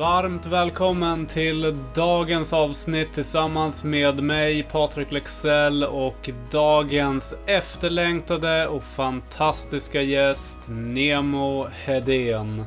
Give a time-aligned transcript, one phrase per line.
[0.00, 10.02] Varmt välkommen till dagens avsnitt tillsammans med mig, Patrik Lexell och dagens efterlängtade och fantastiska
[10.02, 12.64] gäst, Nemo Hedén.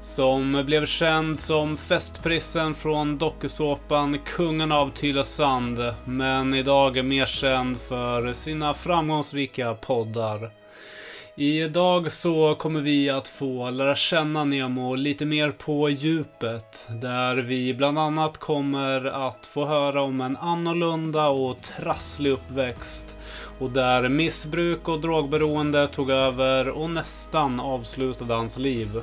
[0.00, 7.78] Som blev känd som festprissen från dokusåpan Kungen av Tylösand, men idag är mer känd
[7.80, 10.50] för sina framgångsrika poddar.
[11.36, 16.86] Idag så kommer vi att få lära känna Nemo lite mer på djupet.
[16.88, 23.16] Där vi bland annat kommer att få höra om en annorlunda och trasslig uppväxt.
[23.58, 29.02] Och där missbruk och drogberoende tog över och nästan avslutade hans liv.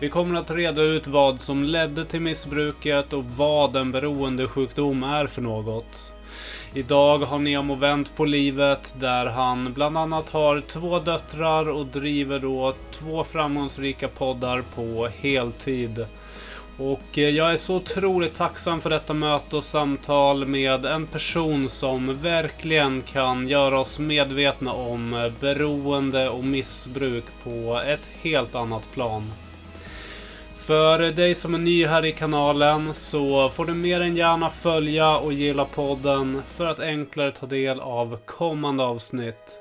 [0.00, 5.26] Vi kommer att reda ut vad som ledde till missbruket och vad en beroendesjukdom är
[5.26, 6.14] för något.
[6.74, 12.38] Idag har Nemo vänt på livet där han bland annat har två döttrar och driver
[12.38, 16.06] då två framgångsrika poddar på heltid.
[16.78, 21.68] Och eh, jag är så otroligt tacksam för detta möte och samtal med en person
[21.68, 28.92] som verkligen kan göra oss medvetna om eh, beroende och missbruk på ett helt annat
[28.94, 29.32] plan.
[30.68, 35.18] För dig som är ny här i kanalen så får du mer än gärna följa
[35.18, 39.58] och gilla podden för att enklare ta del av kommande avsnitt.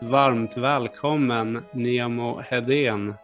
[0.00, 3.14] Varmt välkommen Nemo Hedén.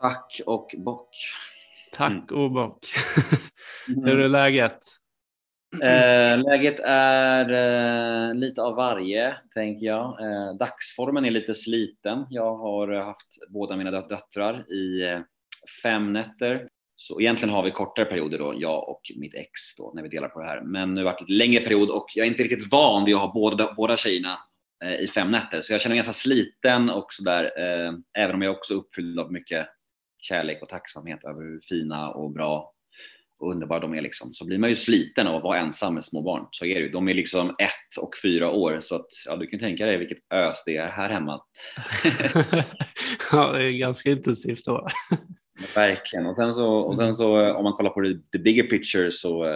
[0.00, 1.16] Tack och bock.
[1.92, 2.86] Tack och bock.
[3.88, 4.04] Mm.
[4.04, 4.78] Hur är läget?
[5.74, 5.86] Mm.
[5.86, 10.20] Eh, läget är eh, lite av varje, tänker jag.
[10.20, 12.26] Eh, dagsformen är lite sliten.
[12.30, 15.20] Jag har haft båda mina döttrar i eh,
[15.82, 16.68] fem nätter.
[16.96, 20.28] Så egentligen har vi kortare perioder då, jag och mitt ex då, när vi delar
[20.28, 20.60] på det här.
[20.60, 23.14] Men nu har det varit en längre period och jag är inte riktigt van vid
[23.14, 24.38] att ha båda, båda tjejerna
[24.84, 25.60] eh, i fem nätter.
[25.60, 29.20] Så jag känner mig ganska sliten och sådär, eh, även om jag också är uppfylld
[29.20, 29.66] av mycket
[30.18, 32.72] kärlek och tacksamhet över hur fina och bra
[33.40, 36.04] och underbara de är liksom, så blir man ju sliten av att vara ensam med
[36.04, 36.46] små barn.
[36.50, 36.88] Så är det ju.
[36.88, 40.32] De är liksom ett och fyra år så att ja, du kan tänka dig vilket
[40.32, 41.40] ös det är här hemma.
[43.32, 44.88] ja, det är ganska intensivt då.
[45.74, 46.26] Verkligen.
[46.26, 49.46] Och sen, så, och sen så om man kollar på the bigger picture så,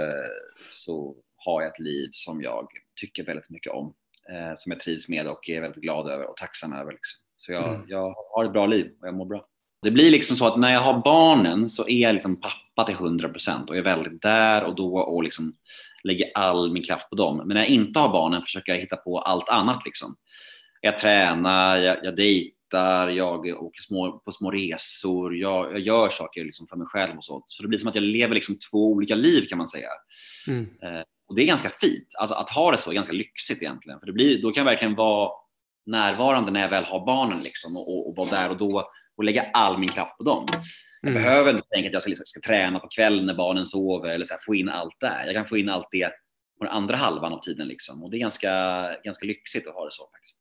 [0.56, 2.68] så har jag ett liv som jag
[3.00, 3.94] tycker väldigt mycket om.
[4.30, 6.92] Eh, som jag trivs med och är väldigt glad över och tacksam över.
[6.92, 7.20] Liksom.
[7.36, 7.86] Så jag, mm.
[7.88, 9.46] jag har ett bra liv och jag mår bra.
[9.84, 12.94] Det blir liksom så att när jag har barnen så är jag liksom pappa till
[12.94, 15.54] 100% och är väldigt där och då och liksom
[16.04, 17.36] lägger all min kraft på dem.
[17.36, 19.84] Men när jag inte har barnen försöker jag hitta på allt annat.
[19.84, 20.16] Liksom.
[20.80, 26.44] Jag tränar, jag, jag dejtar, jag åker små, på små resor, jag, jag gör saker
[26.44, 27.44] liksom för mig själv och så.
[27.46, 29.88] Så det blir som att jag lever liksom två olika liv kan man säga.
[30.46, 30.62] Mm.
[30.62, 32.08] Eh, och det är ganska fint.
[32.18, 33.98] Alltså att ha det så är ganska lyxigt egentligen.
[33.98, 35.30] För det blir, då kan jag verkligen vara
[35.86, 39.24] närvarande när jag väl har barnen liksom, och, och, och vara där och då och
[39.24, 40.46] lägga all min kraft på dem.
[41.02, 41.22] Jag mm.
[41.22, 44.24] behöver inte tänka att jag ska, liksom, ska, träna på kvällen när barnen sover eller
[44.24, 45.24] så här, få in allt där.
[45.26, 46.10] Jag kan få in allt det
[46.58, 48.02] på den andra halvan av tiden liksom.
[48.02, 48.50] och det är ganska,
[49.04, 50.38] ganska lyxigt att ha det så faktiskt.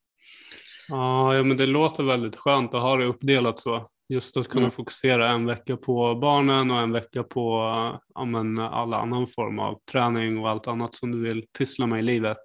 [0.88, 3.86] Ja, men det låter väldigt skönt att ha det uppdelat så.
[4.08, 4.70] Just att kunna mm.
[4.70, 7.60] fokusera en vecka på barnen och en vecka på
[8.14, 11.98] ja, men, alla annan form av träning och allt annat som du vill pyssla med
[11.98, 12.38] i livet.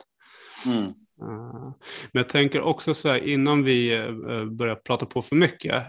[0.66, 0.94] Mm.
[1.22, 1.72] Eh,
[2.12, 5.84] men jag tänker också så här innan vi eh, börjar prata på för mycket.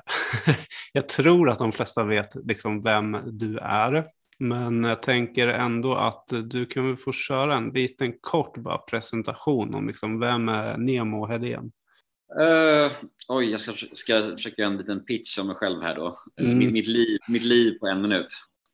[0.93, 4.07] jag tror att de flesta vet liksom vem du är.
[4.39, 9.87] Men jag tänker ändå att du kan få köra en liten kort bara presentation om
[9.87, 11.73] liksom vem är Nemo Hedén?
[12.41, 12.93] Uh,
[13.29, 16.17] oj, jag ska, ska försöka göra en liten pitch om mig själv här då.
[16.41, 16.59] Mm.
[16.59, 18.29] Mitt, mitt, liv, mitt liv på en minut.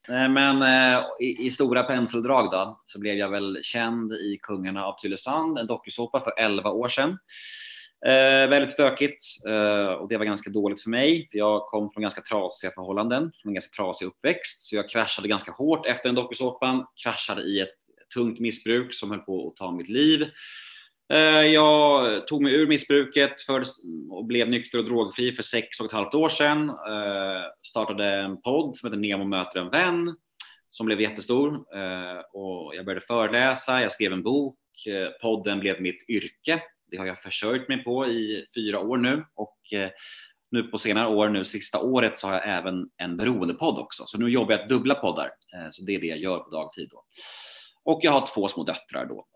[0.09, 4.85] Eh, men eh, i, i, stora penseldrag då, så blev jag väl känd i Kungarna
[4.85, 7.17] av Tylösand, en dokusåpa för 11 år sedan.
[8.05, 11.27] Eh, väldigt stökigt eh, och det var ganska dåligt för mig.
[11.31, 14.61] För jag kom från ganska trasiga förhållanden, från en ganska trasig uppväxt.
[14.61, 17.73] Så jag kraschade ganska hårt efter den dokusåpan, kraschade i ett
[18.13, 20.27] tungt missbruk som höll på att ta mitt liv.
[21.13, 23.63] Eh, jag tog mig ur missbruket för,
[24.09, 26.69] och blev nykter och drogfri för sex och ett halvt år sedan.
[26.69, 30.15] Eh, startade en podd som heter Nemo möter en vän
[30.71, 33.81] som blev jättestor eh, och jag började föreläsa.
[33.81, 34.57] Jag skrev en bok.
[35.21, 36.61] Podden blev mitt yrke.
[36.91, 39.57] Det har jag försörjt mig på i fyra år nu och
[40.51, 44.03] nu på senare år, nu sista året, så har jag även en beroendepodd också.
[44.05, 45.29] Så nu jobbar jag dubbla poddar.
[45.71, 46.89] Så det är det jag gör på dagtid.
[46.91, 47.03] Då.
[47.83, 49.27] Och jag har två små döttrar då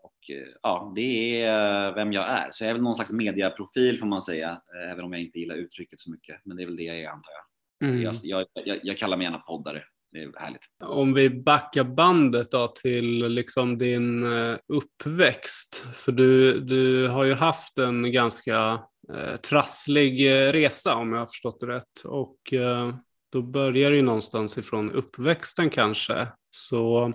[0.62, 2.48] ja, det är eh, vem jag är.
[2.50, 5.38] Så jag är väl någon slags mediaprofil får man säga, eh, även om jag inte
[5.38, 6.40] gillar uttrycket så mycket.
[6.44, 7.90] Men det är väl det jag är antar jag.
[7.90, 8.02] Mm.
[8.02, 9.82] Jag, jag, jag, jag, kallar mig gärna poddare.
[10.12, 10.62] Det är härligt.
[10.84, 14.24] Om vi backar bandet då till liksom din
[14.68, 15.86] uppväxt.
[15.94, 18.80] För du, du har ju haft en ganska
[19.14, 22.04] eh, trasslig resa om jag har förstått det rätt.
[22.04, 22.94] Och eh,
[23.32, 26.28] då börjar det ju någonstans ifrån uppväxten kanske.
[26.50, 27.12] Så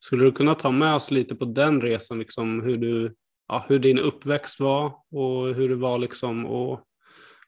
[0.00, 3.14] skulle du kunna ta med oss lite på den resan, liksom hur, du,
[3.48, 6.80] ja, hur din uppväxt var och hur det var liksom och,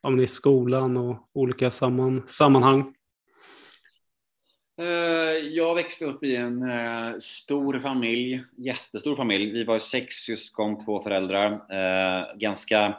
[0.02, 2.94] ja, i skolan och olika samman, sammanhang?
[4.80, 9.52] Eh, jag växte upp i en eh, stor familj, jättestor familj.
[9.52, 11.52] Vi var sex syskon, två föräldrar.
[11.52, 12.96] Eh, ganska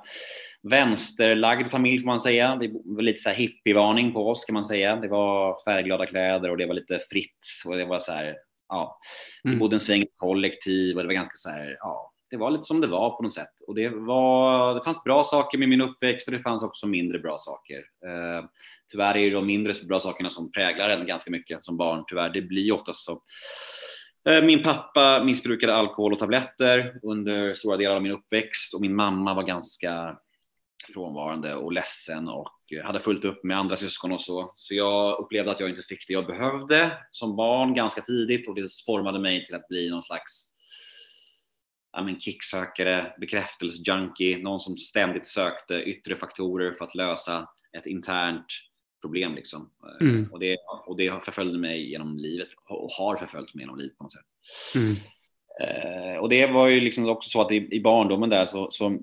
[0.63, 2.55] vänsterlagd familj får man säga.
[2.55, 4.95] Det var lite så här hippievarning på oss kan man säga.
[4.95, 8.35] Det var färgglada kläder och det var lite fritt och det var så här,
[8.71, 8.99] ja.
[9.43, 9.59] Vi mm.
[9.59, 12.81] bodde en sväng kollektiv och det var ganska så här, ja, det var lite som
[12.81, 13.61] det var på något sätt.
[13.67, 17.19] Och det, var, det fanns bra saker med min uppväxt och det fanns också mindre
[17.19, 17.77] bra saker.
[17.77, 18.45] Eh,
[18.91, 22.03] tyvärr är det de mindre bra sakerna som präglar en ganska mycket som barn.
[22.07, 23.21] Tyvärr, det blir oftast så.
[24.29, 28.95] Eh, min pappa missbrukade alkohol och tabletter under stora delar av min uppväxt och min
[28.95, 30.17] mamma var ganska
[30.85, 32.49] frånvarande och ledsen och
[32.83, 34.53] hade fullt upp med andra syskon och så.
[34.55, 38.55] Så jag upplevde att jag inte fick det jag behövde som barn ganska tidigt och
[38.55, 40.51] det formade mig till att bli någon slags
[41.93, 48.45] ja, men kicksökare, bekräftelsejunkie, någon som ständigt sökte yttre faktorer för att lösa ett internt
[49.01, 49.35] problem.
[49.35, 49.71] Liksom.
[50.01, 50.31] Mm.
[50.31, 54.03] Och, det, och det förföljde mig genom livet och har förföljt mig genom livet på
[54.03, 54.25] något sätt.
[54.75, 54.95] Mm.
[55.61, 58.99] Eh, och det var ju liksom också så att i, i barndomen där så, så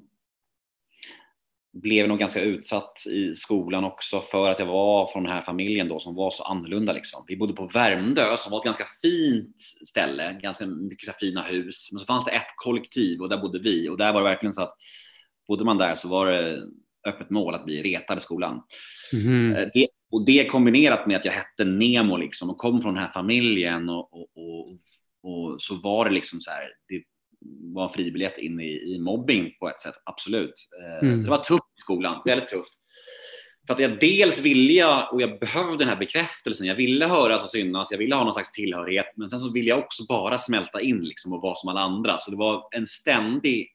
[1.81, 5.89] blev nog ganska utsatt i skolan också för att jag var från den här familjen
[5.89, 6.93] då som var så annorlunda.
[6.93, 7.25] Liksom.
[7.27, 9.57] Vi bodde på Värmdö som var ett ganska fint
[9.89, 11.89] ställe, ganska mycket så fina hus.
[11.93, 14.53] Men så fanns det ett kollektiv och där bodde vi och där var det verkligen
[14.53, 14.77] så att
[15.49, 16.63] bodde man där så var det
[17.07, 18.63] öppet mål att bli retad i skolan.
[19.13, 19.71] Mm.
[19.75, 23.13] Det, och det kombinerat med att jag hette Nemo liksom och kom från den här
[23.13, 24.79] familjen och, och, och,
[25.23, 27.03] och så var det liksom så här, det,
[27.75, 30.69] var en fribiljett in i, i mobbing på ett sätt, absolut.
[30.83, 31.23] Eh, mm.
[31.23, 32.73] Det var tufft i skolan, väldigt tufft.
[33.67, 37.45] För att jag dels ville jag, och jag behövde den här bekräftelsen, jag ville höras
[37.45, 40.39] och synas, jag ville ha någon slags tillhörighet, men sen så ville jag också bara
[40.39, 42.19] smälta in liksom och vara som alla andra.
[42.19, 43.69] Så det var en ständig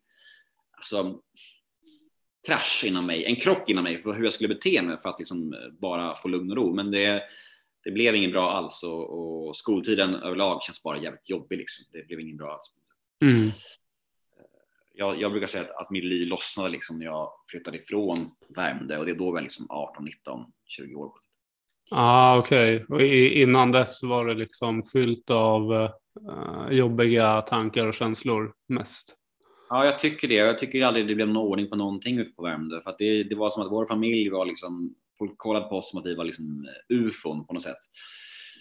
[0.78, 1.20] alltså,
[2.48, 5.20] krasch inom mig, en krock inom mig för hur jag skulle bete mig för att
[5.20, 6.74] liksom bara få lugn och ro.
[6.76, 7.24] Men det,
[7.84, 9.10] det blev inget bra alls och,
[9.48, 11.58] och skoltiden överlag känns bara jävligt jobbig.
[11.58, 11.86] Liksom.
[11.92, 12.72] Det blev inget bra alls.
[13.22, 13.52] Mm.
[14.96, 19.06] Jag, jag, brukar säga att mitt liv lossnade liksom när jag flyttade ifrån Värmdö och
[19.06, 21.12] det är då var jag liksom 18, 19, 20 år.
[21.92, 23.28] Ah, Okej, okay.
[23.28, 25.90] innan dess var det liksom fyllt av uh,
[26.72, 29.18] jobbiga tankar och känslor mest?
[29.70, 30.34] Ja, jag tycker det.
[30.34, 32.82] Jag tycker aldrig det blev någon ordning på någonting ute på Värmdö.
[32.82, 35.92] För att det, det var som att vår familj var liksom, folk kollade på oss
[35.92, 37.78] som att vi var liksom ufon på något sätt.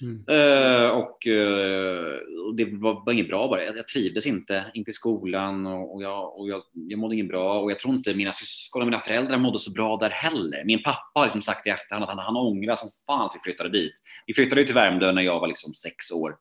[0.03, 0.17] Mm.
[0.17, 3.65] Uh, och, uh, och, det var, var inget bra bara.
[3.65, 7.29] Jag, jag trivdes inte, inte i skolan och, och, jag, och jag, jag mådde inget
[7.29, 10.65] bra och jag tror inte mina syskon och mina föräldrar mådde så bra där heller.
[10.65, 13.51] Min pappa har liksom sagt i efterhand att han, han ångrar som fan att vi
[13.51, 13.93] flyttade dit.
[14.27, 16.37] Vi flyttade till Värmdö när jag var liksom sex år.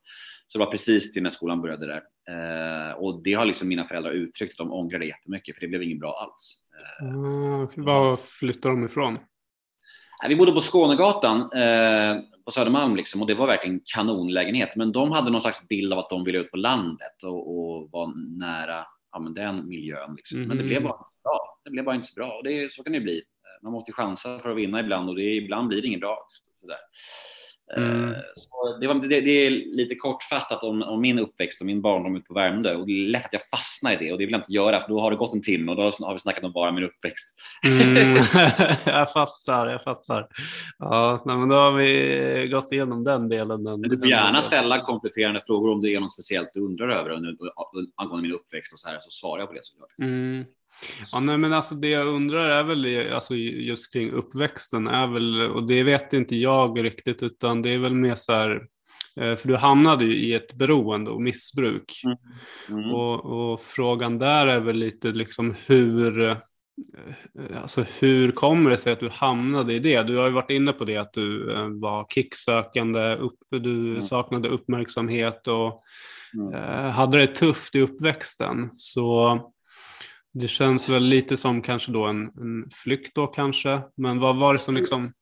[0.47, 2.01] Så det var precis till när skolan började där.
[2.31, 5.67] Uh, och det har liksom mina föräldrar uttryckt att de ångrar det jättemycket för det
[5.67, 6.57] blev inget bra alls.
[7.03, 9.17] Uh, var flyttade de ifrån?
[10.27, 14.75] Vi bodde på Skånegatan eh, på Södermalm liksom, och det var verkligen kanonlägenhet.
[14.75, 17.89] Men de hade någon slags bild av att de ville ut på landet och, och
[17.91, 20.15] var nära ja, men den miljön.
[20.15, 20.37] Liksom.
[20.37, 20.47] Mm.
[20.47, 21.59] Men det blev bara inte så bra.
[21.63, 23.21] Det blev bara inte så bra och det, så kan det bli.
[23.61, 26.27] Man måste chansa för att vinna ibland och det, ibland blir det inget bra.
[26.59, 26.77] Sådär.
[27.77, 28.09] Mm.
[28.09, 31.81] Eh, så det, var, det, det, är lite kortfattat om, om, min uppväxt och min
[31.81, 34.25] barndom ute på Värmdö och det är lätt att jag fastnar i det och det
[34.25, 36.19] vill jag inte göra för då har det gått en timme och då har vi
[36.19, 37.35] snackat om bara min uppväxt.
[37.65, 38.15] Mm.
[38.85, 40.27] jag fattar, jag fattar.
[40.79, 43.63] Ja, men då har vi gått igenom den delen.
[43.63, 47.11] Den, du får gärna ställa kompletterande frågor om det är något speciellt du undrar över
[47.95, 49.99] angående min uppväxt och så här så svarar jag på det såklart.
[50.01, 50.45] Mm.
[51.11, 55.41] Ja, nej, men alltså det jag undrar är väl alltså just kring uppväxten är väl,
[55.41, 58.67] och det vet inte jag riktigt, utan det är väl mer så här,
[59.15, 62.01] eh, för du hamnade ju i ett beroende och missbruk.
[62.05, 62.17] Mm.
[62.69, 62.93] Mm.
[62.93, 66.37] Och, och, frågan där är väl lite liksom hur, eh,
[67.61, 70.03] alltså hur kommer det sig att du hamnade i det?
[70.03, 74.01] Du har ju varit inne på det att du eh, var kicksökande, upp, du mm.
[74.01, 75.83] saknade uppmärksamhet och
[76.33, 76.91] mm.
[76.91, 78.69] hade det tufft i uppväxten.
[78.75, 79.39] Så
[80.33, 83.81] det känns väl lite som kanske då en, en flykt då kanske.
[83.95, 85.13] Men vad var det som liksom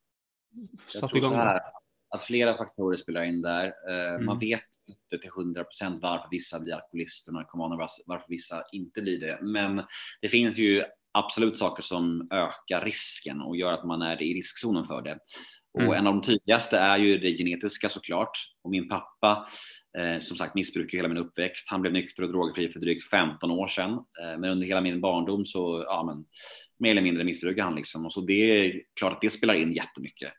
[0.87, 1.33] satte igång?
[1.33, 1.61] Här,
[2.09, 3.73] att flera faktorer spelar in där.
[3.89, 4.25] Eh, mm.
[4.25, 9.01] Man vet inte till 100 procent varför vissa blir alkoholister och narkomaner, varför vissa inte
[9.01, 9.39] blir det.
[9.41, 9.83] Men
[10.21, 14.83] det finns ju absolut saker som ökar risken och gör att man är i riskzonen
[14.83, 15.19] för det.
[15.73, 15.93] Och mm.
[15.93, 18.31] en av de tydligaste är ju det genetiska såklart.
[18.63, 19.47] Och min pappa
[19.97, 21.65] Eh, som sagt missbrukade hela min uppväxt.
[21.67, 23.91] Han blev nykter och drogfri för drygt 15 år sedan.
[23.91, 26.25] Eh, men under hela min barndom så, ja men,
[26.79, 28.05] mer eller mindre missbrukade han liksom.
[28.05, 30.33] Och så det är klart att det spelar in jättemycket.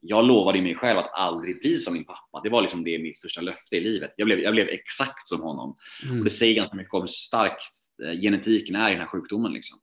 [0.00, 2.40] jag lovade mig själv att aldrig bli som min pappa.
[2.42, 4.14] Det var liksom det mitt största löfte i livet.
[4.16, 5.76] Jag blev, jag blev exakt som honom.
[6.04, 6.18] Mm.
[6.18, 7.58] Och det säger ganska mycket om hur stark
[8.04, 9.52] eh, genetiken är i den här sjukdomen.
[9.52, 9.78] Liksom.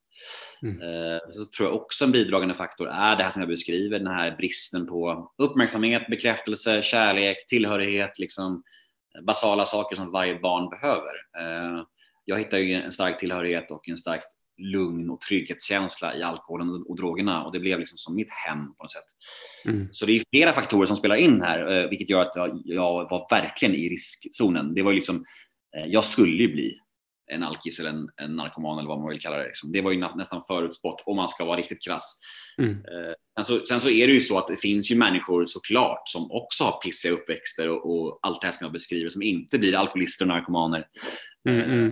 [0.61, 0.81] Mm.
[0.81, 4.07] Eh, så tror jag också en bidragande faktor är det här som jag beskriver, den
[4.07, 8.63] här bristen på uppmärksamhet, bekräftelse, kärlek, tillhörighet, liksom
[9.21, 11.13] basala saker som varje barn behöver.
[11.39, 11.83] Eh,
[12.25, 14.23] jag hittar ju en stark tillhörighet och en stark
[14.57, 18.83] lugn och trygghetskänsla i alkoholen och drogerna och det blev liksom som mitt hem på
[18.83, 19.03] något sätt.
[19.65, 19.87] Mm.
[19.91, 23.09] Så det är flera faktorer som spelar in här, eh, vilket gör att jag, jag
[23.09, 24.73] var verkligen i riskzonen.
[24.73, 25.25] Det var ju liksom,
[25.87, 26.79] jag skulle ju bli
[27.31, 29.45] en alkis eller en, en, narkoman eller vad man vill kalla det.
[29.45, 29.71] Liksom.
[29.71, 32.17] Det var ju nästan förutspått om man ska vara riktigt krass.
[32.57, 32.71] Mm.
[32.71, 36.09] Eh, sen, så, sen, så, är det ju så att det finns ju människor såklart
[36.09, 39.59] som också har pissiga uppväxter och, och allt det här som jag beskriver som inte
[39.59, 40.87] blir alkoholister och narkomaner.
[41.49, 41.91] Mm, eh, mm.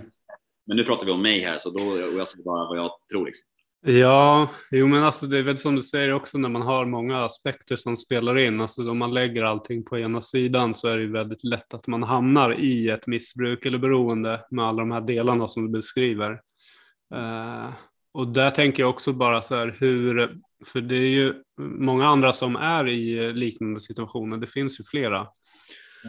[0.66, 2.90] Men nu pratar vi om mig här så då, och jag säger bara vad jag
[3.12, 3.26] tror.
[3.26, 3.48] Liksom.
[3.86, 7.24] Ja, jo men alltså det är väl som du säger också när man har många
[7.24, 8.60] aspekter som spelar in.
[8.60, 12.02] Alltså om man lägger allting på ena sidan så är det väldigt lätt att man
[12.02, 16.32] hamnar i ett missbruk eller beroende med alla de här delarna som du beskriver.
[17.14, 17.68] Uh,
[18.12, 20.36] och där tänker jag också bara så här hur,
[20.66, 25.26] för det är ju många andra som är i liknande situationer, det finns ju flera.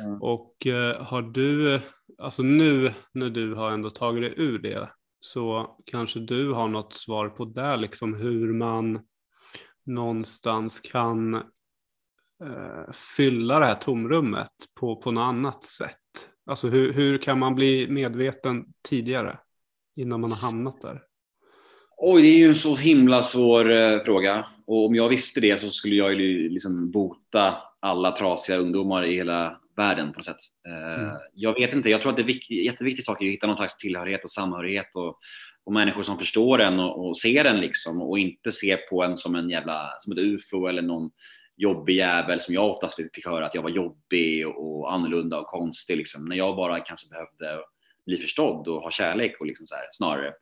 [0.03, 0.22] Mm.
[0.22, 1.79] Och uh, har du,
[2.17, 6.93] alltså nu när du har ändå tagit dig ur det, så kanske du har något
[6.93, 9.00] svar på det, liksom hur man
[9.86, 11.34] någonstans kan
[12.43, 16.29] eh, fylla det här tomrummet på, på något annat sätt.
[16.45, 19.38] Alltså hur, hur kan man bli medveten tidigare
[19.95, 21.01] innan man har hamnat där?
[21.98, 24.45] Oj, det är ju en så himla svår eh, fråga.
[24.67, 29.15] Och om jag visste det så skulle jag ju liksom bota alla trasiga ungdomar i
[29.15, 30.38] hela världen på något sätt.
[30.68, 31.15] Eh, mm.
[31.34, 33.77] Jag vet inte, jag tror att det är viktigt, jätteviktig sak att hitta någon slags
[33.77, 35.18] tillhörighet och samhörighet och,
[35.65, 39.18] och människor som förstår en och, och, ser en liksom och inte ser på en
[39.18, 41.10] som en jävla, som ett ufo eller någon
[41.58, 45.48] jobbig jävel som jag oftast fick höra att jag var jobbig och, och annorlunda och
[45.48, 47.63] konstig liksom, när jag bara kanske behövde
[48.06, 50.34] bli förstådd och ha kärlek och liksom så här, snarare.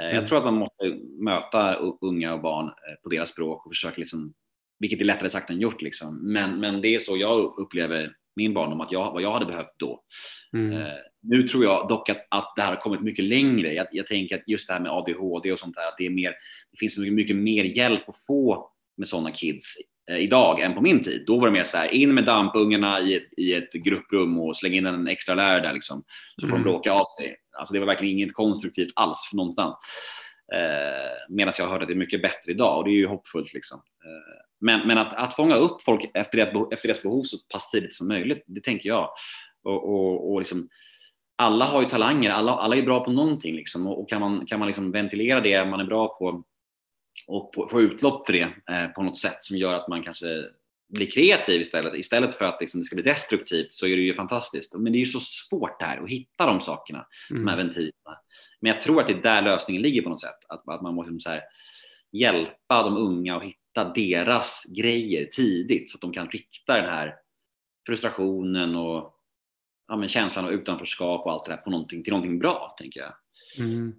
[0.00, 0.16] Eh, mm.
[0.16, 0.84] Jag tror att man måste
[1.24, 4.34] möta unga och barn eh, på deras språk och försöka liksom,
[4.80, 6.32] vilket är lättare sagt än gjort liksom.
[6.32, 9.74] Men, men det är så jag upplever min barndom, att jag, vad jag hade behövt
[9.78, 10.00] då.
[10.52, 10.72] Mm.
[10.72, 13.72] Eh, nu tror jag dock att, att det här har kommit mycket längre.
[13.72, 16.10] Jag, jag, tänker att just det här med ADHD och sånt där, att det, är
[16.10, 16.30] mer,
[16.72, 19.74] det finns mycket, mycket mer hjälp att få med sådana kids
[20.10, 21.24] eh, idag än på min tid.
[21.26, 24.56] Då var det mer så här, in med dampungarna i ett, i ett grupprum och
[24.56, 26.02] släng in en extra lärare där liksom,
[26.40, 26.64] så får mm.
[26.64, 27.36] de bråka av sig.
[27.58, 29.74] Alltså det var verkligen inget konstruktivt alls för någonstans.
[30.54, 33.52] Eh, Medan jag hörde att det är mycket bättre idag och det är ju hoppfullt.
[33.54, 33.80] Liksom.
[34.60, 37.94] Men, men att, att fånga upp folk efter, det, efter deras behov så pass tidigt
[37.94, 39.10] som möjligt, det tänker jag.
[39.64, 40.68] Och, och, och liksom,
[41.36, 44.46] alla har ju talanger, alla, alla är bra på någonting liksom, och, och kan man,
[44.46, 46.44] kan man liksom ventilera det man är bra på
[47.26, 50.26] och få utlopp för det eh, på något sätt som gör att man kanske
[50.88, 51.94] blir kreativ istället.
[51.94, 54.74] Istället för att liksom, det ska bli destruktivt så är det ju fantastiskt.
[54.74, 57.44] Men det är ju så svårt här att hitta de sakerna, mm.
[57.44, 58.18] de här ventilerna.
[58.60, 60.44] Men jag tror att det är där lösningen ligger på något sätt.
[60.48, 61.42] Att, att man måste så här,
[62.12, 63.59] hjälpa de unga att hitta
[63.94, 67.14] deras grejer tidigt så att de kan rikta den här
[67.86, 69.14] frustrationen och
[69.88, 73.00] ja, men känslan av utanförskap och allt det där på någonting, till någonting bra, tänker
[73.00, 73.14] jag.
[73.58, 73.94] Mm.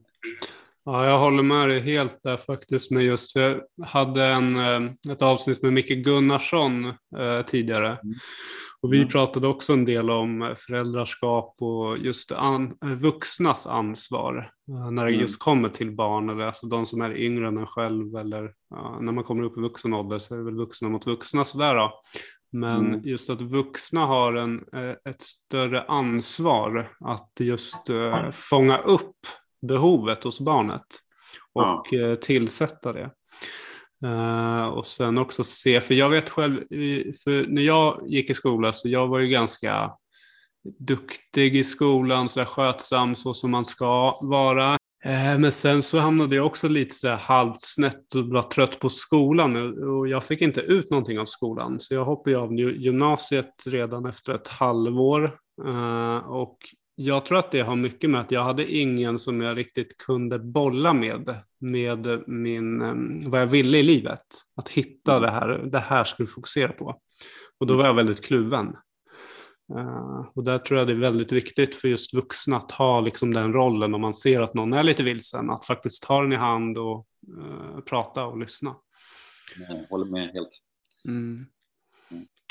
[0.86, 5.22] Ja, jag håller med dig helt där faktiskt med just, jag hade en, eh, ett
[5.22, 6.86] avsnitt med Micke Gunnarsson
[7.18, 7.88] eh, tidigare.
[7.88, 8.16] Mm.
[8.82, 9.10] Och vi mm.
[9.10, 15.22] pratade också en del om föräldraskap och just an, vuxnas ansvar eh, när det mm.
[15.22, 18.98] just kommer till barn, eller alltså de som är yngre än en själv eller ja,
[19.02, 21.76] när man kommer upp i vuxen ålder så är det väl vuxna mot vuxna sådär
[21.76, 22.02] då.
[22.52, 23.02] Men mm.
[23.04, 24.64] just att vuxna har en,
[25.10, 29.16] ett större ansvar att just uh, fånga upp
[29.62, 30.86] behovet hos barnet
[31.54, 32.16] och ja.
[32.16, 33.12] tillsätta det.
[34.06, 36.60] Uh, och sen också se, för jag vet själv,
[37.24, 39.92] för när jag gick i skolan så jag var ju ganska
[40.80, 44.74] duktig i skolan, så där skötsam så som man ska vara.
[45.06, 48.90] Uh, men sen så hamnade jag också lite så halvt snett och var trött på
[48.90, 51.80] skolan och jag fick inte ut någonting av skolan.
[51.80, 56.58] Så jag hoppade av gymnasiet redan efter ett halvår uh, och
[56.96, 60.40] jag tror att det har mycket med att jag hade ingen som jag riktigt kunde
[60.40, 64.26] bolla med, med min, eh, vad jag ville i livet.
[64.56, 67.02] Att hitta det här, det här skulle jag fokusera på.
[67.60, 68.76] Och då var jag väldigt kluven.
[69.76, 73.34] Uh, och där tror jag det är väldigt viktigt för just vuxna att ha liksom
[73.34, 76.36] den rollen om man ser att någon är lite vilsen, att faktiskt ta den i
[76.36, 77.08] hand och
[77.38, 78.76] uh, prata och lyssna.
[79.70, 80.50] Jag håller med helt.
[81.08, 81.46] Mm.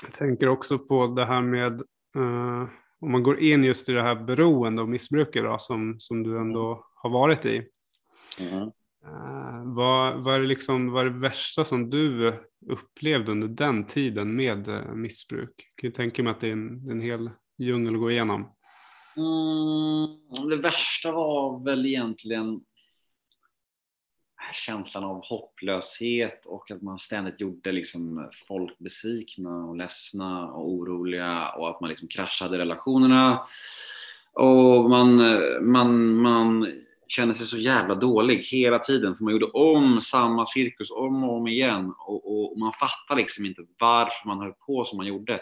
[0.02, 1.82] Jag tänker också på det här med
[2.16, 2.68] uh,
[3.00, 6.38] om man går in just i det här beroende och missbruket då, som, som du
[6.38, 7.62] ändå har varit i.
[8.40, 8.71] Mm.
[9.07, 12.35] Uh, vad, vad, är det liksom, vad är det värsta som du
[12.66, 15.50] upplevde under den tiden med uh, missbruk?
[15.57, 18.52] Jag kan ju tänka mig att det är en, en hel djungel att gå igenom.
[19.16, 22.61] Mm, det värsta var väl egentligen
[24.52, 31.49] känslan av hopplöshet och att man ständigt gjorde liksom folk besvikna och ledsna och oroliga
[31.49, 33.47] och att man liksom kraschade relationerna.
[34.33, 35.16] Och man,
[35.71, 36.66] man, man
[37.09, 41.37] kände sig så jävla dålig hela tiden för man gjorde om samma cirkus om och
[41.37, 45.40] om igen och, och man fattar liksom inte varför man höll på som man gjorde.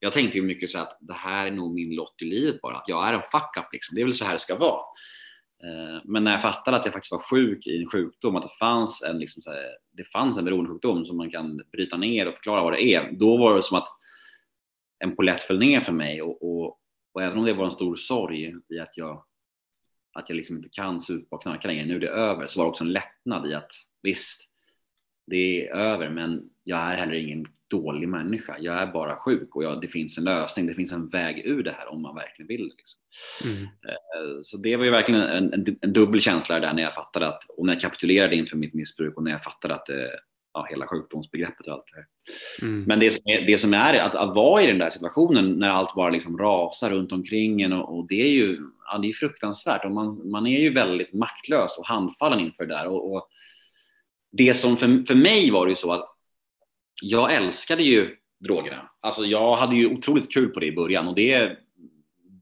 [0.00, 2.76] Jag tänkte ju mycket så att det här är nog min lott i livet bara,
[2.76, 3.94] att jag är en fuck-up liksom.
[3.94, 4.80] Det är väl så här det ska vara.
[5.64, 8.56] Eh, men när jag fattade att jag faktiskt var sjuk i en sjukdom, att det
[8.58, 12.62] fanns en, liksom här, det fanns en beroendesjukdom som man kan bryta ner och förklara
[12.62, 13.88] vad det är, då var det som att
[14.98, 16.22] en polett föll ner för mig.
[16.22, 16.78] Och, och,
[17.12, 19.24] och, även om det var en stor sorg i att jag,
[20.12, 22.64] att jag liksom inte kan supa och knarka längre, nu är det över, så var
[22.64, 24.48] det också en lättnad i att visst,
[25.26, 28.56] det är över, men jag är heller ingen dålig människa.
[28.60, 30.66] Jag är bara sjuk och jag, det finns en lösning.
[30.66, 32.72] Det finns en väg ur det här om man verkligen vill.
[32.76, 33.00] Liksom.
[33.44, 33.62] Mm.
[33.62, 37.28] Eh, så det var ju verkligen en, en, en, dubbel känsla där när jag fattade
[37.28, 40.10] att, och när jag kapitulerade inför mitt missbruk och när jag fattade att det,
[40.54, 42.06] ja, hela sjukdomsbegreppet och allt det här.
[42.68, 42.84] Mm.
[42.84, 45.68] Men det som, är, det som är att, att vara i den där situationen när
[45.68, 48.58] allt bara liksom rasar runt omkring en och, och det är ju
[48.92, 52.74] ja, det är fruktansvärt och man, man är ju väldigt maktlös och handfallen inför det
[52.74, 52.86] där.
[52.86, 53.28] Och, och
[54.32, 56.16] det som för, för mig var det ju så att
[57.02, 58.90] jag älskade ju drogerna.
[59.00, 61.58] Alltså jag hade ju otroligt kul på det i början och det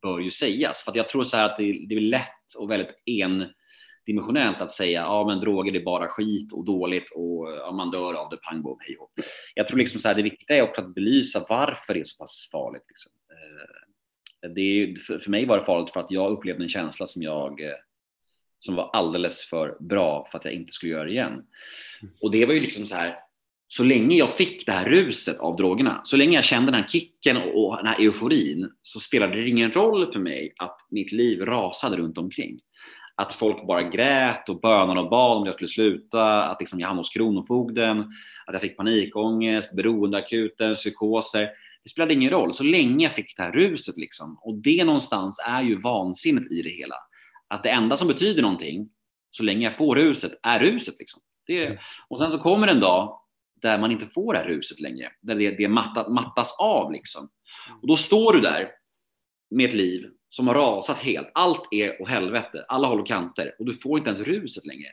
[0.03, 0.83] bör ju sägas.
[0.85, 5.27] För jag tror så att det, det är lätt och väldigt endimensionellt att säga ja
[5.27, 8.62] men droger det är bara skit och dåligt och ja, man dör av det pang
[8.62, 8.97] bom hej
[9.55, 12.23] Jag tror liksom så här, det viktiga är också att belysa varför det är så
[12.23, 12.85] pass farligt.
[12.88, 13.12] Liksom.
[13.31, 17.23] Eh, det är, för mig var det farligt för att jag upplevde en känsla som
[17.23, 17.75] jag eh,
[18.61, 21.43] som var alldeles för bra för att jag inte skulle göra det igen.
[22.23, 23.27] Och det var ju liksom så här,
[23.71, 26.89] så länge jag fick det här ruset av drogerna, så länge jag kände den här
[26.89, 31.41] kicken och den här euforin, så spelade det ingen roll för mig att mitt liv
[31.41, 32.59] rasade runt omkring.
[33.15, 36.87] Att folk bara grät och bönade och bad om jag skulle sluta, att liksom jag
[36.87, 38.00] hamnade hos Kronofogden,
[38.47, 41.49] att jag fick panikångest, beroendeakuten, psykoser.
[41.85, 43.97] Det spelade ingen roll, så länge jag fick det här ruset.
[43.97, 44.39] Liksom.
[44.43, 46.97] Och det någonstans är ju vansinnet i det hela.
[47.49, 48.89] Att det enda som betyder någonting,
[49.31, 50.95] så länge jag får ruset, är ruset.
[50.99, 51.23] Liksom.
[51.47, 51.78] Det mm.
[52.09, 53.18] och sen så kommer en dag
[53.62, 56.92] där man inte får det här ruset längre, där det, det mattat, mattas av.
[56.92, 57.28] Liksom.
[57.82, 58.68] Och då står du där
[59.50, 61.30] med ett liv som har rasat helt.
[61.34, 64.88] Allt är åt helvete, alla håll och kanter och du får inte ens ruset längre.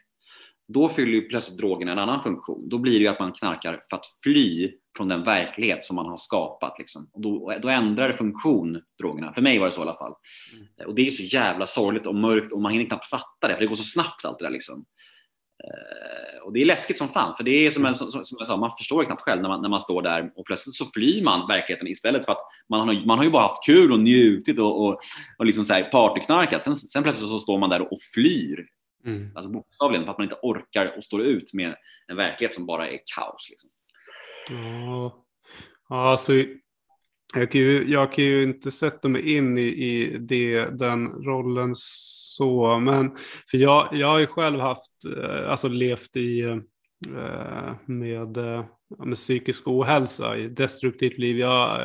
[0.67, 2.69] Då fyller ju plötsligt drogerna en annan funktion.
[2.69, 6.05] Då blir det ju att man knarkar för att fly från den verklighet som man
[6.05, 6.79] har skapat.
[6.79, 7.09] Liksom.
[7.13, 9.33] Och då, då ändrar det funktion, drogerna.
[9.33, 10.13] För mig var det så i alla fall.
[10.53, 10.87] Mm.
[10.87, 13.61] Och det är så jävla sorgligt och mörkt och man hinner knappt fatta det, för
[13.61, 14.51] det går så snabbt allt det där.
[14.51, 14.85] Liksom.
[15.63, 18.47] Eh, och det är läskigt som fan, för det är som, en, som, som jag
[18.47, 21.23] sa, man förstår knappt själv när man, när man står där och plötsligt så flyr
[21.23, 24.59] man verkligheten istället för att man har, man har ju bara haft kul och njutit
[24.59, 24.99] och, och,
[25.37, 26.63] och liksom så här partyknarkat.
[26.63, 28.67] Sen, sen plötsligt så står man där och flyr.
[29.05, 29.31] Mm.
[29.35, 31.75] Alltså bokstavligen för att man inte orkar och står ut med
[32.07, 33.47] en verklighet som bara är kaos.
[33.49, 33.69] Liksom.
[34.49, 35.25] Ja,
[35.89, 36.33] alltså
[37.33, 41.71] jag kan, ju, jag kan ju inte sätta mig in i, i det, den rollen
[41.75, 43.11] så, men
[43.51, 46.57] för jag, jag har ju själv haft, eh, alltså levt i eh,
[47.85, 48.65] med, eh,
[49.05, 51.39] med psykisk ohälsa, i destruktivt liv.
[51.39, 51.79] Jag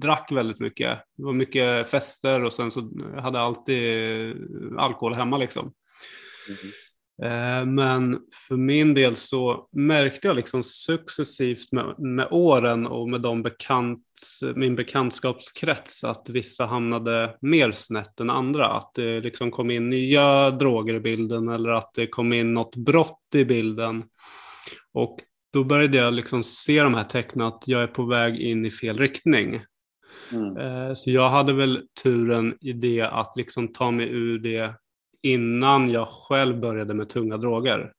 [0.00, 0.98] drack väldigt mycket.
[1.16, 2.80] Det var mycket fester och sen så
[3.16, 3.80] hade jag alltid
[4.78, 5.72] alkohol hemma liksom.
[6.48, 6.72] Mm.
[7.22, 13.20] Eh, men för min del så märkte jag liksom successivt med, med åren och med
[13.20, 14.06] de bekant,
[14.54, 18.66] min bekantskapskrets att vissa hamnade mer snett än andra.
[18.66, 22.76] Att det liksom kom in nya droger i bilden eller att det kom in något
[22.76, 24.02] brott i bilden.
[24.92, 25.18] Och
[25.52, 28.70] då började jag liksom se de här tecknen att jag är på väg in i
[28.70, 29.60] fel riktning.
[30.32, 30.56] Mm.
[30.56, 34.74] Eh, så jag hade väl turen i det att liksom ta mig ur det
[35.22, 37.92] innan jag själv började med tunga droger.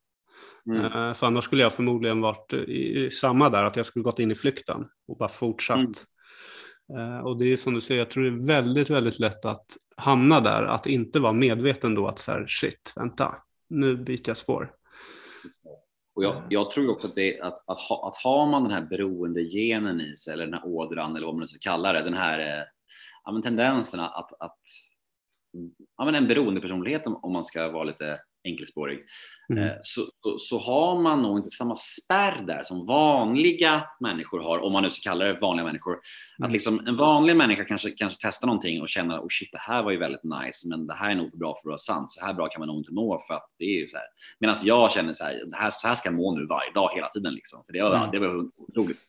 [0.66, 0.84] Mm.
[0.84, 4.30] Uh, för annars skulle jag förmodligen varit i, samma där, att jag skulle gått in
[4.30, 5.78] i flykten och bara fortsatt.
[5.78, 7.24] Mm.
[7.24, 10.40] Och det är som du säger, jag tror det är väldigt, väldigt lätt att hamna
[10.40, 13.34] där, att inte vara medveten då att så här, shit, vänta,
[13.68, 14.72] nu byter jag spår.
[16.14, 18.82] Och jag, jag tror också att, det, att, att, ha, att har man den här
[18.82, 22.14] beroendegenen i sig, eller den här ådran, eller vad man nu ska kalla det, den
[22.14, 22.64] här eh,
[23.24, 24.58] ja, tendensen att, att
[25.96, 29.00] ja, men en beroendepersonlighet om man ska vara lite enkelspårig,
[29.52, 29.64] mm.
[29.64, 34.58] Eh, så, så, så, har man nog inte samma spärr där som vanliga människor har,
[34.58, 35.92] om man nu ska kalla det vanliga människor.
[35.92, 36.46] Mm.
[36.46, 39.82] Att liksom en vanlig människa kanske, kanske testar någonting och känner oh shit, det här
[39.82, 42.12] var ju väldigt nice, men det här är nog för bra för att vara sant.
[42.12, 44.06] Så här bra kan man nog inte må för att det är ju så här.
[44.40, 46.90] Medan jag känner så här, det här, så här ska jag må nu varje dag
[46.94, 47.62] hela tiden liksom.
[47.66, 48.10] För det, mm.
[48.12, 49.00] det var otroligt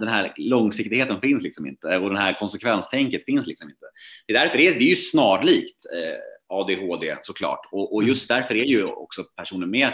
[0.00, 3.86] den här långsiktigheten finns liksom inte och den här konsekvenstänket finns liksom inte.
[4.26, 8.28] Det är därför det är, det är ju snarlikt eh, ADHD såklart och, och just
[8.28, 9.92] därför är ju också personer med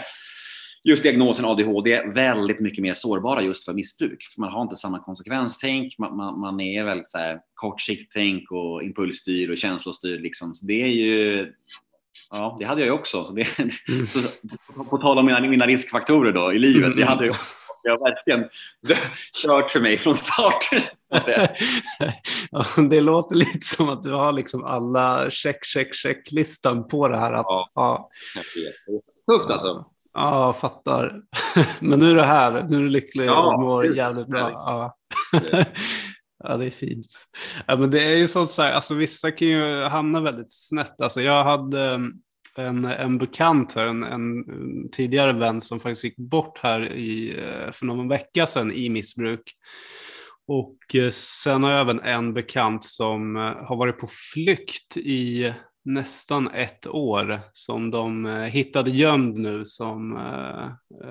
[0.83, 4.23] just diagnosen ADHD väldigt mycket mer sårbara just för missbruk.
[4.33, 8.83] För man har inte samma konsekvenstänk, man, man, man är väldigt så här kortsikttänk och
[8.83, 10.21] impulsstyr och känslostyrd.
[10.21, 10.55] Liksom.
[10.55, 11.53] Så det är ju
[12.29, 13.25] Ja, det hade jag ju också.
[13.25, 14.05] Så det, mm.
[14.05, 14.19] så,
[14.89, 17.35] på tal om mina, mina riskfaktorer då i livet, det hade jag
[17.83, 18.49] det har verkligen
[19.33, 20.69] kört för mig från start.
[22.51, 27.17] ja, det låter lite som att du har liksom alla check, check, check-listan på det
[27.17, 27.33] här.
[27.33, 27.69] Att, ja.
[27.75, 28.09] ja.
[29.31, 29.85] Tufft alltså.
[30.13, 31.21] Ja, fattar.
[31.79, 34.51] Men nu är du här, nu är du lycklig ja, och mår jävligt bra.
[34.51, 34.97] Ja.
[36.43, 37.07] Ja, det är fint.
[37.67, 41.01] Ja, men det är ju så att säga, alltså vissa kan ju hamna väldigt snett.
[41.01, 41.99] Alltså jag hade
[42.57, 44.45] en, en bekant här, en, en,
[44.91, 49.53] tidigare vän som faktiskt gick bort här i, eh, för någon vecka sedan i missbruk.
[50.47, 55.53] Och eh, sen har jag även en bekant som eh, har varit på flykt i
[55.85, 59.65] nästan ett år som de hittade gömd nu.
[59.65, 60.11] Som,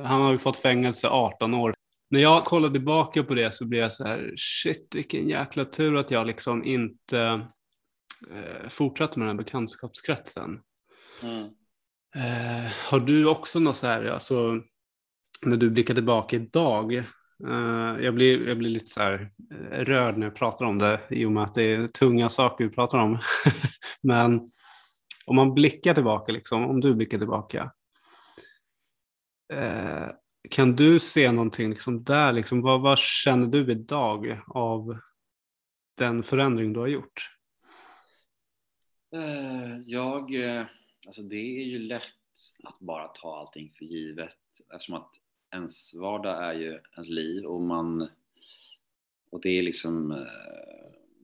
[0.04, 1.74] han har ju fått fängelse 18 år.
[2.10, 5.96] När jag kollade tillbaka på det så blev jag så här, shit vilken jäkla tur
[5.96, 7.20] att jag liksom inte
[8.30, 10.60] eh, fortsatte med den här bekantskapskretsen.
[11.22, 11.44] Mm.
[12.14, 14.60] Eh, har du också något så här, alltså,
[15.42, 16.94] när du blickar tillbaka idag,
[17.48, 21.00] eh, jag, blir, jag blir lite så här eh, rörd när jag pratar om det
[21.10, 23.18] i och med att det är tunga saker vi pratar om.
[24.02, 24.48] Men
[25.26, 27.72] om man blickar tillbaka, liksom, om du blickar tillbaka,
[29.52, 30.08] eh,
[30.50, 32.32] kan du se någonting liksom där?
[32.32, 34.98] Liksom, vad, vad känner du idag av
[35.98, 37.30] den förändring du har gjort?
[39.16, 40.34] Eh, jag
[41.06, 42.02] Alltså det är ju lätt
[42.62, 44.36] att bara ta allting för givet
[44.74, 45.10] eftersom att
[45.54, 48.08] ens vardag är ju ens liv och man
[49.30, 50.18] och det är liksom eh,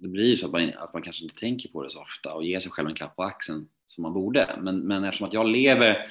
[0.01, 2.35] det blir ju så att man, att man kanske inte tänker på det så ofta
[2.35, 4.59] och ger sig själv en klapp på axeln som man borde.
[4.62, 6.09] Men, men eftersom att jag lever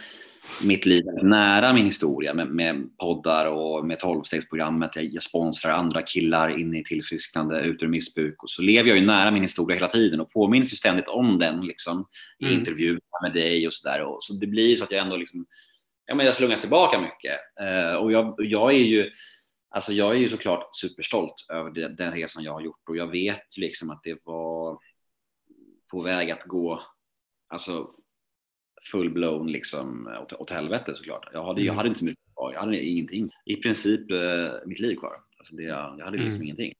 [0.63, 4.91] mitt liv nära min historia med, med poddar och med tolvstegsprogrammet.
[4.95, 8.97] Jag, jag sponsrar andra killar in i tillfrisknande ut ur missbruk och så lever jag
[8.97, 12.07] ju nära min historia hela tiden och påminns ju ständigt om den liksom,
[12.39, 12.59] i mm.
[12.59, 14.05] intervjuer med dig och sådär.
[14.19, 15.45] Så det blir så att jag ändå liksom,
[16.05, 17.39] ja, men jag slungas tillbaka mycket.
[17.61, 19.11] Uh, och jag, jag är ju
[19.69, 23.07] Alltså jag är ju såklart superstolt över det, den resan jag har gjort och jag
[23.07, 24.79] vet liksom att det var
[25.91, 26.81] på väg att gå
[27.47, 27.89] alltså
[28.91, 31.29] full-blown liksom åt, åt helvete såklart.
[31.33, 31.77] Jag hade, jag mm.
[31.77, 33.31] hade inte mycket kvar, jag hade ingenting.
[33.45, 35.13] I princip eh, mitt liv kvar.
[35.37, 36.43] Alltså det, jag hade liksom mm.
[36.43, 36.73] ingenting.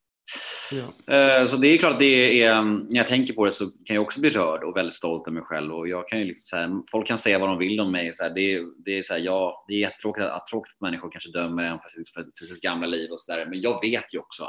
[0.71, 1.13] Ja.
[1.15, 4.03] Eh, så det är klart det är, när jag tänker på det så kan jag
[4.03, 6.55] också bli rörd och väldigt stolt över mig själv och jag kan ju liksom så
[6.55, 8.13] här, folk kan säga vad de vill om mig.
[8.13, 11.31] Så här, det, det, är så här, ja, det är jättetråkigt att, tråkigt människor kanske
[11.31, 13.45] dömer en för sitt, för, sitt gamla liv och så där.
[13.45, 14.47] Men jag vet ju också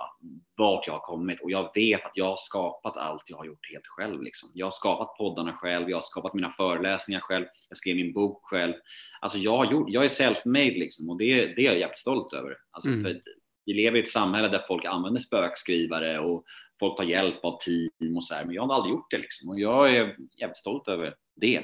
[0.57, 3.71] vart jag har kommit och jag vet att jag har skapat allt jag har gjort
[3.73, 4.23] helt själv.
[4.23, 4.51] Liksom.
[4.55, 8.41] Jag har skapat poddarna själv, jag har skapat mina föreläsningar själv, jag skrev min bok
[8.43, 8.75] själv.
[9.21, 12.33] Alltså jag, har gjort, jag är self-made liksom, och det, det är jag jävligt stolt
[12.33, 12.57] över.
[12.71, 13.05] Alltså, mm.
[13.05, 13.21] för
[13.67, 16.45] vi lever i ett samhälle där folk använder spökskrivare och
[16.81, 19.51] folk tar hjälp av team och så här, men jag har aldrig gjort det liksom
[19.51, 21.63] och jag är jävligt stolt över det.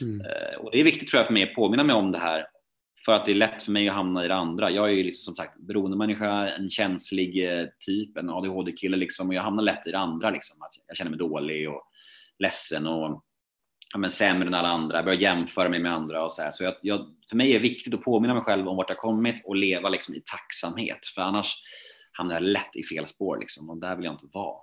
[0.00, 0.20] Mm.
[0.20, 2.46] Uh, och det är viktigt tror jag för mig att påminna mig om det här
[3.04, 4.70] för att det är lätt för mig att hamna i det andra.
[4.70, 9.34] Jag är ju liksom, som sagt beroendemänniska, en känslig eh, typ, en ADHD-kille liksom och
[9.34, 10.62] jag hamnar lätt i det andra liksom.
[10.62, 11.82] Att jag känner mig dålig och
[12.38, 13.22] ledsen och
[13.92, 16.50] ja, men sämre än alla andra, börjar jämföra mig med andra och så här.
[16.50, 18.98] Så jag, jag, för mig är det viktigt att påminna mig själv om vart jag
[18.98, 21.06] kommit och leva liksom i tacksamhet.
[21.14, 21.54] För annars
[22.12, 24.58] hamnar jag lätt i fel spår liksom, och där vill jag inte vara.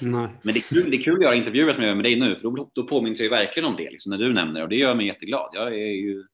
[0.00, 2.04] Mm, men det är, kul, det är kul att göra intervjuer som jag gör med
[2.04, 4.58] dig nu, för då, då påminns jag ju verkligen om det, liksom, när du nämner
[4.58, 5.50] det och det gör mig jätteglad.
[5.52, 6.24] Jag är ju,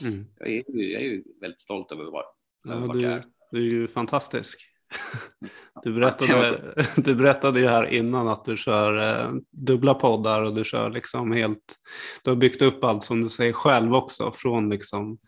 [0.00, 0.26] mm.
[0.38, 2.24] jag är, jag är ju väldigt stolt över var,
[2.68, 3.24] ja, vart du, jag är.
[3.50, 4.73] Du är ju fantastisk.
[5.82, 6.60] Du berättade,
[6.96, 11.32] du berättade ju här innan att du kör eh, dubbla poddar och du kör liksom
[11.32, 11.74] helt,
[12.22, 15.18] du har byggt upp allt som du säger själv också från liksom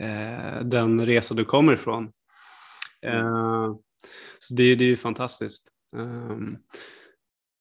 [0.00, 2.04] eh, den resa du kommer ifrån.
[3.06, 3.74] Eh,
[4.38, 5.68] så det, det är ju fantastiskt.
[5.96, 6.36] Eh,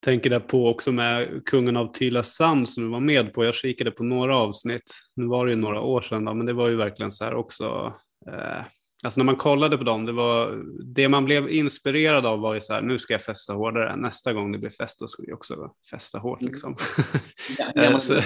[0.05, 3.45] tänker där på också med kungen av Tylösand som du var med på.
[3.45, 4.91] Jag kikade på några avsnitt.
[5.15, 7.33] Nu var det ju några år sedan då, men det var ju verkligen så här
[7.33, 7.93] också.
[8.27, 8.63] Eh,
[9.03, 10.63] Alltså när man kollade på dem, det, var,
[10.95, 13.95] det man blev inspirerad av var ju så här, nu ska jag festa hårdare.
[13.95, 16.41] Nästa gång det blir fest, då ska vi också festa hårt.
[16.41, 16.51] Mm.
[16.51, 16.75] Liksom.
[17.57, 18.23] Ja, jag, måste,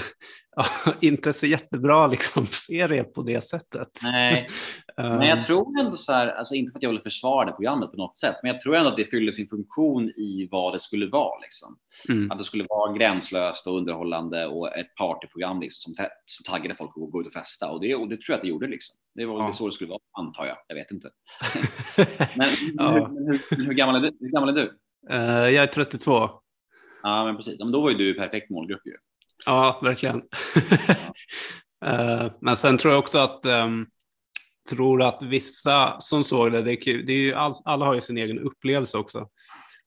[1.02, 3.90] inte så jättebra liksom, serie på det sättet.
[4.04, 4.48] Nej,
[4.98, 7.92] men jag tror ändå så här, alltså inte för att jag vill försvara det programmet
[7.92, 10.80] på något sätt, men jag tror ändå att det fyller sin funktion i vad det
[10.80, 11.40] skulle vara.
[11.40, 11.78] Liksom.
[12.10, 12.32] Mm.
[12.32, 16.90] Att det skulle vara gränslöst och underhållande och ett partyprogram liksom, som, som taggade folk
[16.90, 17.70] att gå ut och festa.
[17.70, 18.68] Och det, och det tror jag att det gjorde.
[18.68, 18.96] Liksom.
[19.16, 19.54] Det var ja.
[19.54, 20.58] så det skulle vara, antar jag.
[20.68, 21.10] Jag vet inte.
[22.38, 23.08] men, ja.
[23.08, 24.18] hur, hur, hur, gammal är du?
[24.20, 24.74] Hur gammal är du?
[25.12, 26.30] Uh, jag är 32.
[27.04, 27.60] Ja, men precis.
[27.60, 28.94] Men då var ju du perfekt målgrupp ju.
[29.46, 30.22] Ja, verkligen.
[31.86, 33.88] uh, men sen tror jag också att um,
[34.70, 37.94] tror att vissa som såg det, det är, kul, det är ju all, alla har
[37.94, 39.30] ju sin egen upplevelse också.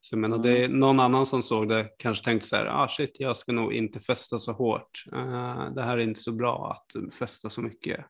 [0.01, 0.79] Så jag menar, det är mm.
[0.79, 4.01] någon annan som såg det kanske tänkte så här, ah shit, jag ska nog inte
[4.01, 5.05] festa så hårt.
[5.13, 8.07] Uh, det här är inte så bra att festa så mycket.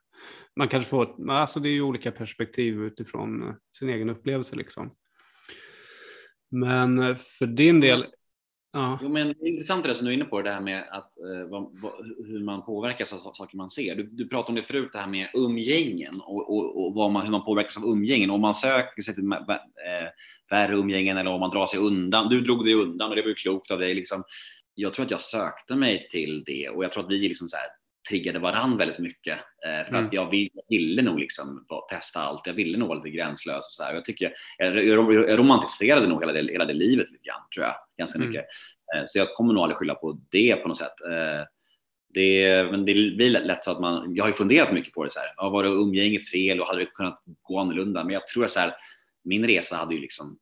[0.57, 4.95] Man kanske får, alltså det är ju olika perspektiv utifrån sin egen upplevelse liksom.
[6.51, 8.07] Men för din del,
[8.77, 8.99] Ja.
[9.03, 11.19] Jo, men det är intressant det som du är inne på, det här med att,
[11.19, 11.93] eh, vad, vad,
[12.27, 13.95] hur man påverkas av saker man ser.
[13.95, 17.23] Du, du pratade om det förut, det här med umgängen och, och, och vad man,
[17.23, 18.31] hur man påverkas av umgängen.
[18.31, 20.09] Om man söker sig till eh, äh,
[20.51, 22.29] färre umgängen eller om man drar sig undan.
[22.29, 23.95] Du drog dig undan och det var ju klokt av dig.
[23.95, 24.25] Liksom.
[24.75, 27.57] Jag tror att jag sökte mig till det och jag tror att vi liksom så
[27.57, 27.67] här,
[28.09, 29.39] triggade varann väldigt mycket.
[29.39, 30.07] Eh, för mm.
[30.07, 32.47] att jag, vill, jag ville nog liksom testa allt.
[32.47, 33.67] Jag ville nog vara lite gränslös.
[33.67, 33.95] Och så här.
[33.95, 37.75] Jag, tycker, jag, jag romantiserade nog hela det, hela det livet lite grann, tror jag.
[37.99, 38.29] Ganska mm.
[38.29, 38.45] mycket.
[38.97, 41.01] Eh, så jag kommer nog aldrig skylla på det på något sätt.
[41.11, 41.47] Eh,
[42.15, 45.11] det, men det blir lätt så att man, jag har ju funderat mycket på det
[45.11, 45.51] så här.
[45.51, 48.05] Var det umgänget fel och hade det kunnat gå annorlunda?
[48.05, 48.75] Men jag tror att så här,
[49.25, 50.39] min resa hade ju liksom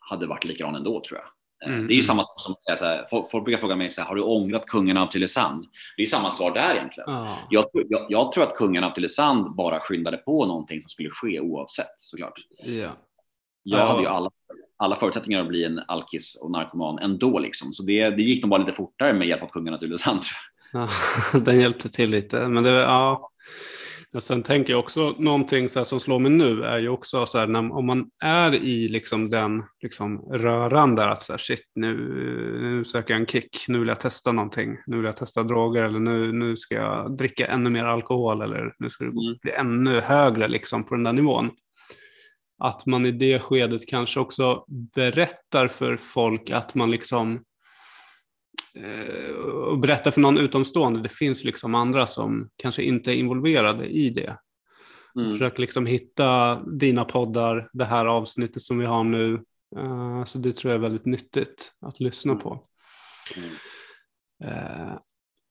[0.00, 1.28] hade varit likadan ändå tror jag.
[1.66, 1.86] Mm.
[1.86, 4.08] Det är ju samma sak som så här, folk, folk brukar fråga mig så här,
[4.08, 5.64] har du ångrat kungen av Tylösand?
[5.96, 7.10] Det är samma svar där egentligen.
[7.10, 7.36] Ah.
[7.50, 11.40] Jag, jag, jag, tror att kungen av Tylösand bara skyndade på någonting som skulle ske
[11.40, 12.40] oavsett såklart.
[12.64, 12.92] Yeah.
[13.62, 13.84] Jag ah.
[13.84, 14.30] hade ju alla,
[14.76, 17.72] alla förutsättningar att bli en alkis och narkoman ändå liksom.
[17.72, 20.22] Så det, det gick nog bara lite fortare med hjälp av kungen av Tylösand.
[20.72, 20.88] Ja,
[21.40, 23.30] den hjälpte till lite, men det, ja.
[24.14, 27.38] Och sen tänker jag också någonting så som slår mig nu är ju också så
[27.38, 31.70] här när, om man är i liksom den liksom röran där att så här, shit
[31.74, 31.96] nu,
[32.62, 35.82] nu söker jag en kick, nu vill jag testa någonting, nu vill jag testa droger
[35.82, 39.36] eller nu, nu ska jag dricka ännu mer alkohol eller nu ska det mm.
[39.42, 41.50] bli ännu högre liksom på den där nivån.
[42.58, 47.40] Att man i det skedet kanske också berättar för folk att man liksom
[49.68, 51.00] och berätta för någon utomstående.
[51.00, 54.38] Det finns liksom andra som kanske inte är involverade i det.
[55.16, 55.28] Mm.
[55.28, 59.42] Försök liksom hitta dina poddar, det här avsnittet som vi har nu.
[59.76, 62.42] Uh, så det tror jag är väldigt nyttigt att lyssna mm.
[62.42, 62.66] på.
[63.36, 63.50] Mm.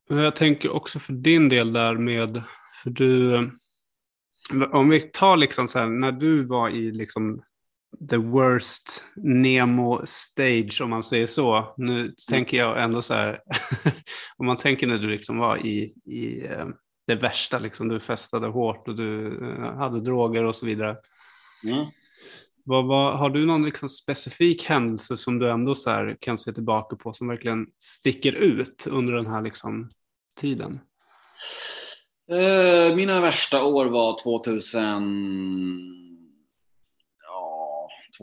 [0.09, 2.43] Uh, jag tänker också för din del där med,
[2.83, 3.37] för du,
[4.71, 7.43] om vi tar liksom så här, när du var i liksom
[8.09, 11.73] the worst Nemo stage om man säger så.
[11.77, 12.13] Nu mm.
[12.29, 13.39] tänker jag ändå så här,
[14.37, 16.65] om man tänker när du liksom var i, i eh,
[17.07, 20.97] det värsta, liksom, du festade hårt och du eh, hade droger och så vidare.
[21.71, 21.85] Mm.
[22.65, 26.95] Vad, vad, har du någon liksom specifik händelse som du ändå så kan se tillbaka
[26.95, 29.89] på som verkligen sticker ut under den här liksom
[30.39, 30.79] tiden?
[32.31, 36.02] Uh, mina värsta år var 2000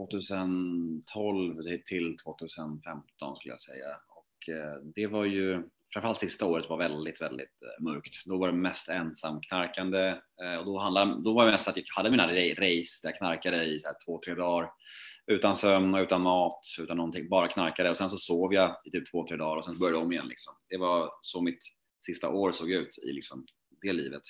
[0.08, 3.86] 2012 till 2015 skulle jag säga.
[4.08, 8.26] Och eh, det var ju, framförallt sista året var väldigt, väldigt eh, mörkt.
[8.26, 10.08] Då var det mest ensamknarkande
[10.42, 13.16] eh, och då, handlade, då var det mest att jag hade mina race där jag
[13.18, 14.70] knarkade i så här två, tre dagar
[15.26, 18.90] utan sömn och utan mat, utan någonting, bara knarkade och sen så sov jag i
[18.90, 20.54] typ två, tre dagar och sen började om igen liksom.
[20.68, 21.60] Det var så mitt
[22.06, 23.46] sista år såg ut i liksom
[23.82, 24.22] det livet.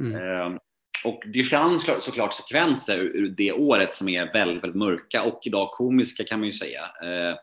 [0.00, 0.58] Mm.
[1.04, 5.70] Och det fanns såklart sekvenser ur det året som är väldigt, väldigt mörka och idag
[5.70, 6.80] komiska kan man ju säga.
[7.02, 7.36] Eh,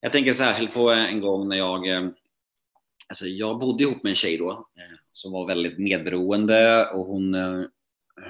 [0.00, 2.08] jag tänker särskilt på en gång när jag, eh,
[3.08, 7.34] alltså jag bodde ihop med en tjej då eh, som var väldigt medberoende och hon,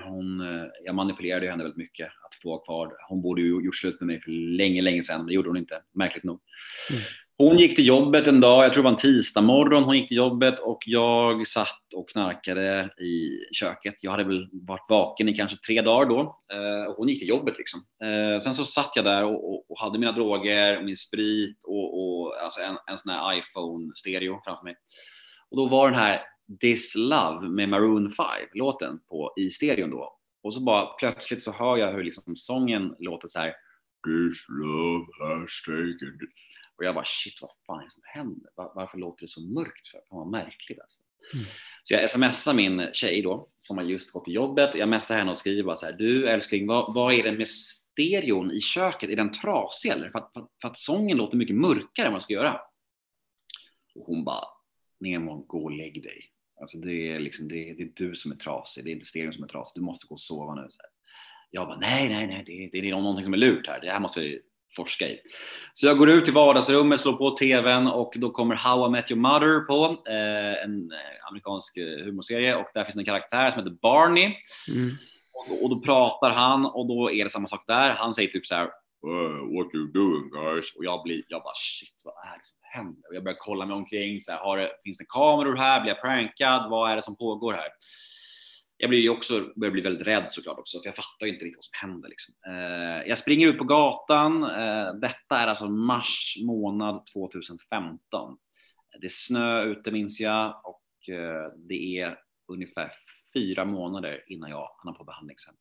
[0.05, 0.43] hon,
[0.85, 2.97] jag manipulerade henne väldigt mycket att få vara kvar.
[3.09, 5.57] Hon borde ju gjort slut med mig för länge, länge sedan, men det gjorde hon
[5.57, 6.41] inte, märkligt nog.
[6.91, 7.03] Mm.
[7.39, 10.09] Hon gick till jobbet en dag, jag tror det var en tisdag morgon, hon gick
[10.09, 13.95] till jobbet och jag satt och knarkade i köket.
[14.03, 16.21] Jag hade väl varit vaken i kanske tre dagar då.
[16.53, 17.81] Eh, hon gick till jobbet liksom.
[18.05, 22.01] Eh, sen så satt jag där och, och, och hade mina droger, min sprit och,
[22.01, 24.77] och alltså en, en sån här iPhone-stereo framför mig.
[25.51, 26.23] Och då var den här
[26.61, 28.99] This Love med Maroon 5 låten
[29.37, 30.19] i stereon då.
[30.43, 33.55] Och så bara plötsligt så hör jag hur liksom sången låter så här.
[34.07, 36.19] This love has taken
[36.77, 38.51] och jag bara shit vad fan är det som händer?
[38.55, 39.99] Var, varför låter det så mörkt för?
[40.09, 41.01] Fan vad märkligt alltså.
[41.35, 41.47] Mm.
[41.85, 44.75] Så jag smsar min tjej då som har just gått till jobbet.
[44.75, 45.93] Jag messar henne och skriver bara så här.
[45.93, 49.11] Du älskling, vad, vad är det med stereon i köket?
[49.11, 50.11] Är den trasig eller?
[50.11, 52.61] För att, för, för att sången låter mycket mörkare än vad jag ska göra.
[53.95, 54.45] Och hon bara
[55.01, 56.31] Nemo, gå och lägg dig.
[56.61, 59.07] Alltså det, är liksom, det, är, det är du som är trasig, det är inte
[59.07, 60.67] stereon som är trasig, du måste gå och sova nu.
[60.71, 60.91] Så här.
[61.51, 64.01] Jag bara, nej, nej, nej, det, det är någonting som är lurt här, det här
[64.01, 64.41] måste vi
[64.77, 65.19] forska i.
[65.73, 69.11] Så jag går ut i vardagsrummet, slår på tvn och då kommer How I Met
[69.11, 70.93] Your Mother på, eh, en
[71.31, 74.25] amerikansk eh, humorserie och där finns en karaktär som heter Barney.
[74.69, 74.91] Mm.
[75.33, 77.91] Och, och, då pratar han och då är det samma sak där.
[77.91, 78.69] Han säger typ så här
[79.55, 80.75] what you doing guys?
[80.77, 83.09] Och jag blir, jag bara shit, vad är det som händer?
[83.09, 85.81] Och jag börjar kolla mig omkring, så här, har det, finns det kameror här?
[85.81, 86.71] Blir jag prankad?
[86.71, 87.69] Vad är det som pågår här?
[88.85, 91.57] Jag blir ju också, börjar bli väldigt rädd såklart också, för jag fattar inte riktigt
[91.57, 92.09] vad som händer.
[92.09, 92.35] Liksom.
[92.47, 94.45] Eh, jag springer ut på gatan.
[94.45, 98.37] Eh, detta är alltså mars månad 2015.
[99.01, 102.19] Det är snö ute minns jag och eh, det är
[102.53, 102.93] ungefär
[103.35, 105.55] fyra månader innan jag hamnar på behandlingshem.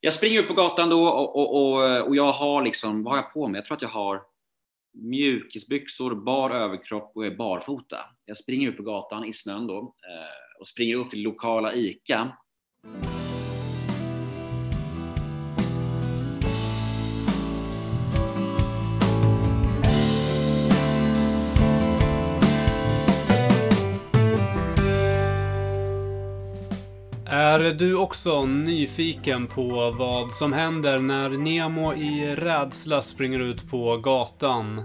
[0.00, 3.22] Jag springer ut på gatan då och, och, och, och jag har liksom, vad har
[3.22, 3.58] jag på mig?
[3.58, 4.22] Jag tror att jag har
[4.94, 7.98] mjukisbyxor, bar överkropp och är barfota.
[8.24, 12.32] Jag springer ut på gatan i snön då eh, och springer upp till lokala ICA
[27.28, 33.96] Är du också nyfiken på vad som händer när Nemo i rädsla springer ut på
[33.96, 34.82] gatan?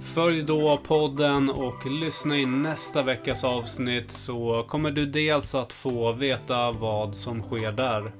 [0.00, 6.12] Följ då podden och lyssna in nästa veckas avsnitt så kommer du dels att få
[6.12, 8.12] veta vad som sker där.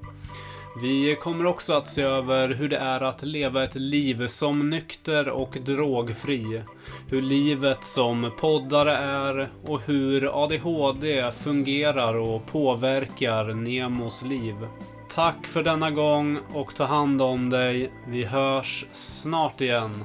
[0.83, 5.29] Vi kommer också att se över hur det är att leva ett liv som nykter
[5.29, 6.63] och drogfri.
[7.09, 14.55] Hur livet som poddare är och hur ADHD fungerar och påverkar Nemos liv.
[15.09, 17.93] Tack för denna gång och ta hand om dig.
[18.07, 20.05] Vi hörs snart igen.